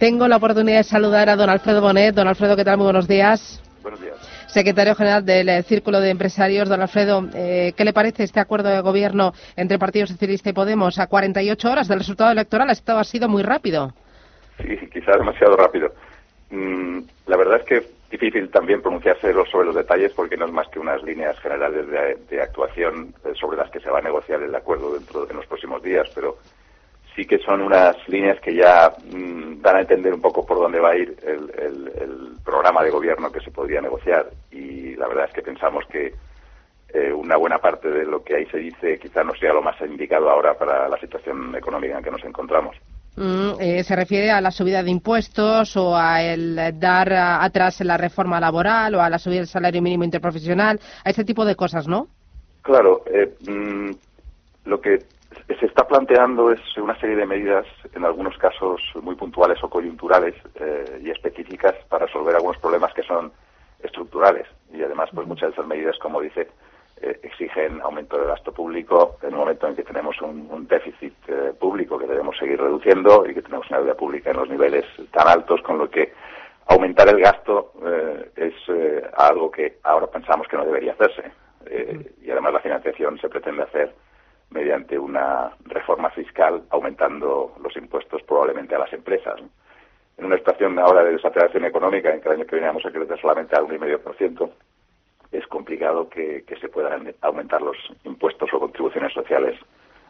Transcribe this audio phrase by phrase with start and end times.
[0.00, 2.14] Tengo la oportunidad de saludar a don Alfredo Bonet.
[2.14, 2.78] Don Alfredo, ¿qué tal?
[2.78, 3.62] Muy buenos días.
[3.82, 4.16] Buenos días.
[4.46, 6.70] Secretario General del eh, Círculo de Empresarios.
[6.70, 10.98] Don Alfredo, eh, ¿qué le parece este acuerdo de gobierno entre Partido Socialista y Podemos
[10.98, 12.70] a 48 horas del resultado electoral?
[12.70, 13.92] Esto ha sido muy rápido.
[14.56, 15.92] Sí, quizás demasiado rápido.
[16.48, 20.52] Mm, la verdad es que es difícil también pronunciarse sobre los detalles porque no es
[20.52, 24.02] más que unas líneas generales de, de actuación eh, sobre las que se va a
[24.02, 26.38] negociar el acuerdo dentro de los próximos días, pero
[27.14, 30.80] sí que son unas líneas que ya mm, dan a entender un poco por dónde
[30.80, 35.32] va a ir el, programa de gobierno que se podría negociar y la verdad es
[35.32, 36.12] que pensamos que
[36.92, 39.80] eh, una buena parte de lo que ahí se dice quizá no sea lo más
[39.82, 42.76] indicado ahora para la situación económica en que nos encontramos.
[43.16, 47.96] Mm, eh, ¿Se refiere a la subida de impuestos o a el dar atrás la
[47.96, 50.80] reforma laboral o a la subida del salario mínimo interprofesional?
[51.04, 52.08] A ese tipo de cosas, ¿no?
[52.62, 53.04] Claro.
[53.06, 53.90] Eh, mm,
[54.64, 54.98] lo que
[55.60, 60.34] se está planteando es una serie de medidas, en algunos casos muy puntuales o coyunturales
[60.54, 63.30] eh, y específicas para resolver algunos problemas que son
[63.82, 64.46] estructurales.
[64.72, 66.48] Y además, pues muchas de esas medidas, como dice,
[67.02, 71.52] eh, exigen aumento del gasto público en un momento en que tenemos un, déficit eh,
[71.58, 75.28] público que debemos seguir reduciendo y que tenemos una deuda pública en los niveles tan
[75.28, 76.12] altos, con lo que
[76.66, 77.72] aumentar el gasto
[78.36, 78.54] es
[79.16, 81.32] algo que ahora pensamos que no debería hacerse.
[82.22, 83.92] y además la financiación se pretende hacer
[84.50, 89.40] mediante una reforma fiscal aumentando los impuestos probablemente a las empresas.
[90.18, 92.90] En una situación ahora de desaceleración económica, en que el año que viene vamos a
[92.90, 94.50] crecer solamente al 1,5%,
[95.32, 99.58] es complicado que, se puedan aumentar los impuestos o contribuciones sociales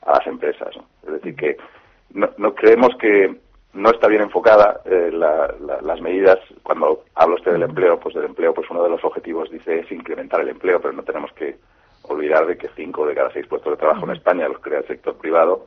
[0.02, 0.74] a las empresas.
[1.06, 1.56] Es decir, que
[2.14, 3.36] no, creemos que
[3.74, 6.38] no está bien enfocada eh, las medidas.
[6.62, 9.92] Cuando habla usted del empleo, pues del empleo, pues uno de los objetivos dice es
[9.92, 11.56] incrementar el empleo, pero no tenemos que
[12.11, 14.86] olvidar de que cinco de cada seis puestos de trabajo en España los crea el
[14.86, 15.66] sector privado,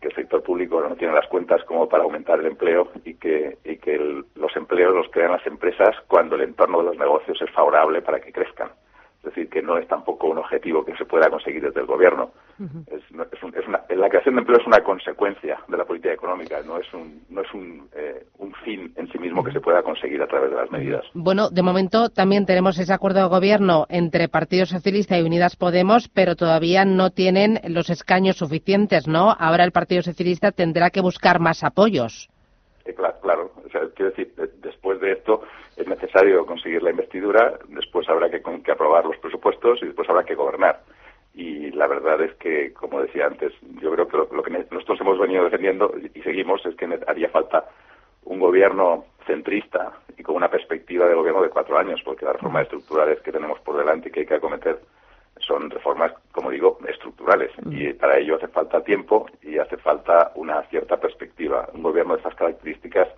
[0.00, 3.58] que el sector público no tiene las cuentas como para aumentar el empleo y que,
[3.64, 7.50] y que los empleos los crean las empresas cuando el entorno de los negocios es
[7.50, 8.70] favorable para que crezcan.
[9.22, 12.32] Es decir, que no es tampoco un objetivo que se pueda conseguir desde el gobierno.
[12.90, 13.02] es,
[13.96, 17.42] la creación de empleo es una consecuencia de la política económica, no es un, no
[17.42, 20.56] es un, eh, un fin en sí mismo que se pueda conseguir a través de
[20.56, 21.04] las medidas.
[21.14, 26.08] Bueno, de momento también tenemos ese acuerdo de gobierno entre Partido Socialista y Unidas Podemos,
[26.08, 29.30] pero todavía no tienen los escaños suficientes, ¿no?
[29.38, 32.31] Ahora el Partido Socialista tendrá que buscar más apoyos.
[33.94, 35.42] Quiero decir, después de esto
[35.76, 40.34] es necesario conseguir la investidura, después habrá que, aprobar los presupuestos y después habrá que
[40.34, 40.80] gobernar.
[41.34, 45.18] Y la verdad es que, como decía antes, yo creo que lo, que nosotros hemos
[45.18, 47.64] venido defendiendo y seguimos es que haría falta
[48.24, 52.64] un gobierno centrista y con una perspectiva de gobierno de cuatro años, porque las reformas
[52.64, 54.78] estructurales que tenemos por delante y que hay que acometer
[55.40, 57.50] son reformas, como digo, estructurales.
[57.70, 61.68] Y para ello hace falta tiempo y hace falta una cierta perspectiva.
[61.72, 63.08] Un gobierno de estas características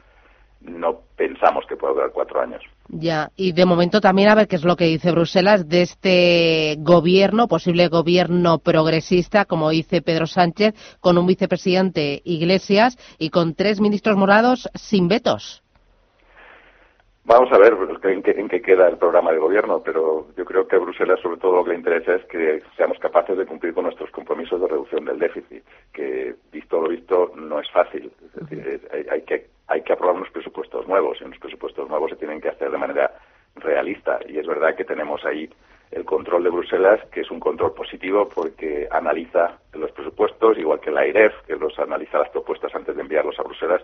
[0.64, 2.62] no pensamos que pueda durar cuatro años.
[2.88, 6.76] Ya, y de momento también a ver qué es lo que dice Bruselas de este
[6.78, 13.80] gobierno, posible gobierno progresista, como dice Pedro Sánchez, con un vicepresidente Iglesias y con tres
[13.80, 15.64] ministros morados sin vetos.
[17.26, 20.68] Vamos a ver en qué, en qué, queda el programa de gobierno, pero yo creo
[20.68, 23.72] que a Bruselas sobre todo lo que le interesa es que seamos capaces de cumplir
[23.72, 28.12] con nuestros compromisos de reducción del déficit, que visto lo visto no es fácil.
[28.22, 30.53] Es decir, hay, que, hay que aprobar unos presupuestos
[30.94, 33.10] nuevos y unos presupuestos nuevos se tienen que hacer de manera
[33.56, 34.20] realista.
[34.28, 35.50] Y es verdad que tenemos ahí
[35.90, 40.90] el control de Bruselas, que es un control positivo porque analiza los presupuestos, igual que
[40.90, 43.82] la IREF, que los analiza las propuestas antes de enviarlos a Bruselas.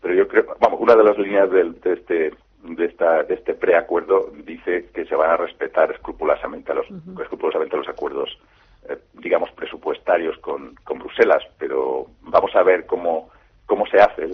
[0.00, 2.32] Pero yo creo, vamos, una de las líneas de este
[2.62, 6.86] de, esta, de este preacuerdo dice que se van a respetar escrupulosamente los,
[7.20, 8.38] escrupulosamente los acuerdos,
[8.88, 13.30] eh, digamos, presupuestarios con, con, Bruselas, pero vamos a ver cómo,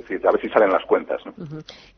[0.09, 1.23] decir, a ver si salen las cuentas.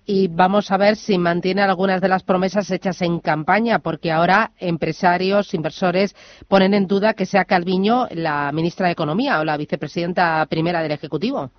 [0.07, 4.51] Y vamos a ver si mantiene algunas de las promesas hechas en campaña, porque ahora
[4.59, 6.15] empresarios, inversores
[6.49, 10.93] ponen en duda que sea Calviño la ministra de Economía o la vicepresidenta primera del
[10.93, 11.51] Ejecutivo.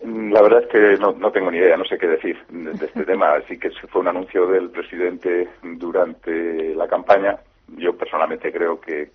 [0.00, 3.04] La verdad es que no, no, tengo ni idea, no sé qué decir de, este
[3.04, 3.32] tema.
[3.32, 7.38] Así que fue un anuncio del presidente durante la campaña.
[7.76, 9.10] Yo personalmente creo que,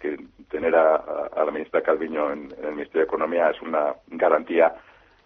[0.49, 4.73] tener a, la ministra Calviño en, el Ministerio de Economía es una garantía,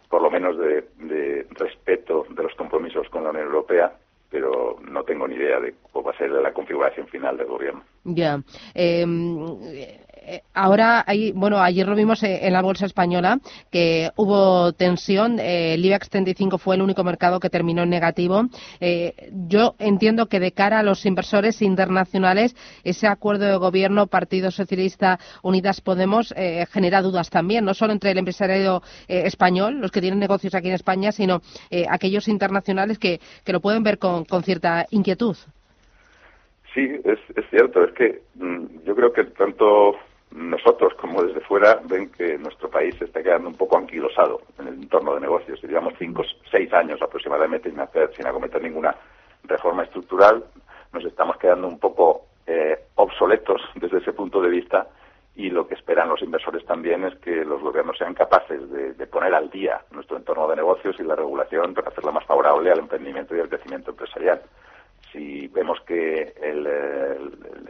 [0.10, 3.94] por lo menos, de, respeto de los compromisos con la Unión Europea
[4.30, 7.82] pero no tengo ni idea de cómo va a ser la configuración final del gobierno.
[8.04, 8.42] Ya.
[8.74, 9.38] Em,
[10.54, 13.40] ahora, hay, bueno, ayer lo vimos en la bolsa española
[13.72, 15.40] que hubo tensión.
[15.40, 18.44] el IBEX 35 fue el único mercado que terminó en negativo.
[19.48, 25.20] yo entiendo que de cara a los inversores internacionales, ese acuerdo de gobierno Partido Socialista
[25.44, 26.34] Unidas Podemos
[26.72, 30.76] genera dudas también, no solo entre el empresariado español, los que tienen negocios aquí en
[30.76, 31.42] España, sino
[31.90, 35.38] aquellos internacionales que, que lo pueden ver con, con cierta inquietud.
[36.74, 37.20] Sí, es,
[37.50, 37.84] cierto.
[37.84, 39.96] Es que mm, yo creo que tanto
[40.32, 44.74] nosotros como desde fuera ven que nuestro país está quedando un poco anquilosado en el
[44.76, 45.62] entorno de negocios.
[45.64, 48.96] Llevamos cinco, seis años aproximadamente sin hacer, sin acometer ninguna
[49.44, 50.44] reforma estructural.
[50.92, 54.88] Nos estamos quedando un poco eh, obsoletos desde ese punto de vista
[55.36, 59.08] y lo que esperan los inversores también es que los gobiernos sean capaces de, de,
[59.08, 62.80] poner al día nuestro entorno de negocios y la regulación para hacerla más favorable al
[62.80, 64.42] emprendimiento y al crecimiento empresarial
[65.12, 66.34] si vemos que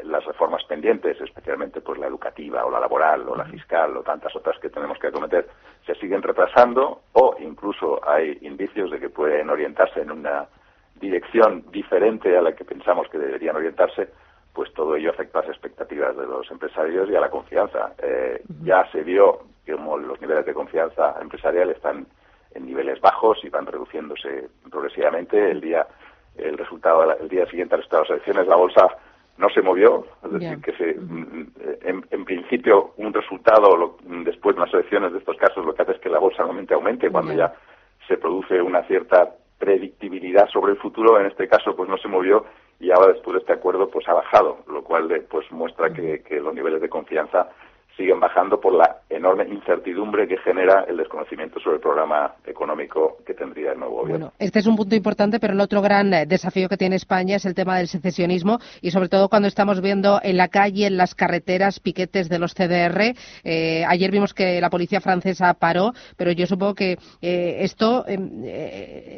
[0.03, 4.35] las reformas pendientes, especialmente pues la educativa o la laboral o la fiscal o tantas
[4.35, 5.47] otras que tenemos que acometer,
[5.85, 10.47] se siguen retrasando o incluso hay indicios de que pueden orientarse en una
[10.99, 14.09] dirección diferente a la que pensamos que deberían orientarse,
[14.53, 17.93] pues todo ello afecta a las expectativas de los empresarios y a la confianza.
[18.01, 22.07] Eh, ya se vio que como los niveles de confianza empresarial están
[22.55, 25.51] en niveles bajos y van reduciéndose progresivamente.
[25.51, 25.85] El día
[26.37, 28.87] el resultado el día siguiente al resultado de las elecciones la bolsa
[29.37, 31.47] no se movió, es decir, que se, mm,
[32.09, 35.99] en, principio un resultado después de las elecciones de estos casos lo que hace es
[35.99, 37.09] que la bolsa normalmente aumente.
[37.09, 37.53] Cuando ya.
[38.07, 39.29] se produce una cierta
[39.59, 42.45] predictibilidad sobre el futuro, en este caso pues no se movió
[42.79, 46.39] y ahora después de este acuerdo pues ha bajado, lo cual pues muestra que, que
[46.39, 47.49] los niveles de confianza
[47.97, 53.33] siguen bajando por la enorme incertidumbre que genera el desconocimiento sobre el programa económico que
[53.33, 54.27] tendría el nuevo gobierno.
[54.27, 57.35] Bueno, este es un punto importante, pero el otro gran eh, desafío que tiene España
[57.35, 60.97] es el tema del secesionismo y sobre todo cuando estamos viendo en la calle, en
[60.97, 63.15] las carreteras, piquetes de los CDR.
[63.43, 68.43] Eh, ayer vimos que la policía francesa paró, pero yo supongo que eh, esto em,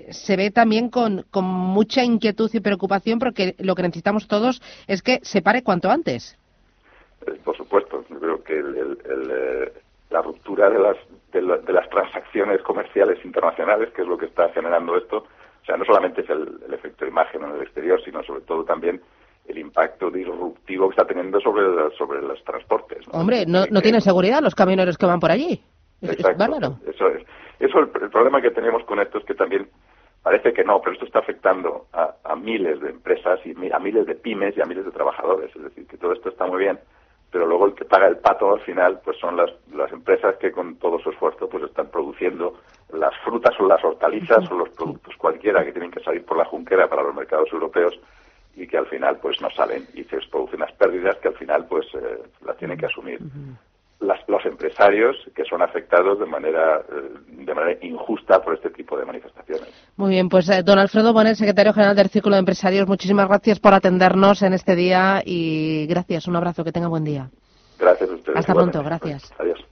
[0.10, 5.20] se ve también con mucha inquietud y preocupación porque lo que necesitamos todos es que
[5.24, 6.40] se pare cuanto antes.
[7.44, 9.74] Por supuesto, creo que eh,
[10.10, 10.98] la ruptura de las,
[11.32, 15.86] de, las transacciones comerciales internacionales, que es lo que está generando esto, o sea, no
[15.86, 19.02] solamente es el, efecto de imagen en el exterior, sino sobre todo también
[19.48, 23.06] el impacto disruptivo que está teniendo sobre, sobre los transportes.
[23.12, 25.62] Hombre, no, no tienen seguridad los camioneros que van por allí.
[26.02, 26.78] Exacto.
[26.88, 27.24] Eso es.
[27.60, 29.68] Eso, el, el, problema que tenemos con esto es que también
[30.24, 34.06] parece que no, pero esto está afectando a, a miles de empresas y a miles
[34.06, 35.54] de pymes y a miles de trabajadores.
[35.56, 36.80] Es decir, que todo esto está muy bien
[37.32, 40.52] pero luego el que paga el pato al final pues son las, las empresas que
[40.52, 42.56] con todo su esfuerzo pues están produciendo
[42.94, 46.46] las frutas o las hortalizas o los productos cualquiera que tienen que salir por la
[46.46, 48.00] junquera para los mercados europeos
[48.56, 51.66] y que al final pues no salen y se producen unas pérdidas que al final
[51.68, 53.20] pues eh, las tienen que asumir
[54.00, 59.06] los empresarios que son afectados de manera, eh, de manera injusta por este tipo de
[59.06, 59.68] manifestaciones.
[59.98, 63.60] Muy bien, pues eh, don Alfredo Bonet, secretario general del Círculo de Empresarios, muchísimas gracias
[63.60, 67.30] por atendernos en este día y gracias, un abrazo, que tenga buen día.
[67.78, 68.38] Gracias a ustedes.
[68.40, 69.34] Hasta pronto, gracias.
[69.38, 69.69] Adiós.